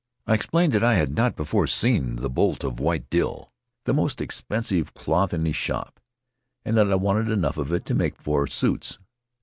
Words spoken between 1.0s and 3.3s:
not before seen the bolt of white